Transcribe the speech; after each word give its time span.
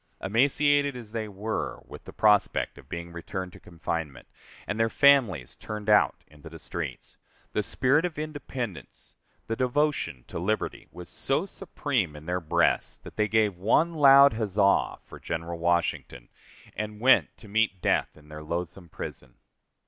Emaciated 0.19 0.95
as 0.95 1.11
they 1.11 1.27
were, 1.27 1.83
with 1.85 2.05
the 2.05 2.11
prospect 2.11 2.79
of 2.79 2.89
being 2.89 3.11
returned 3.13 3.53
to 3.53 3.59
confinement, 3.59 4.27
and 4.65 4.79
their 4.79 4.89
families 4.89 5.55
turned 5.55 5.91
out 5.91 6.23
into 6.27 6.49
the 6.49 6.57
streets, 6.57 7.17
the 7.53 7.61
spirit 7.61 8.03
of 8.03 8.17
independence, 8.17 9.13
the 9.45 9.55
devotion 9.55 10.25
to 10.27 10.39
liberty, 10.39 10.87
was 10.91 11.07
so 11.07 11.45
supreme 11.45 12.15
in 12.15 12.25
their 12.25 12.41
breasts, 12.41 12.97
that 12.97 13.15
they 13.15 13.27
gave 13.27 13.57
one 13.57 13.93
loud 13.93 14.33
huzza 14.33 14.97
for 15.05 15.19
General 15.19 15.59
Washington, 15.59 16.29
and 16.75 16.99
went 16.99 17.27
to 17.37 17.47
meet 17.47 17.79
death 17.79 18.17
in 18.17 18.27
their 18.27 18.41
loathsome 18.41 18.89
prison. 18.89 19.35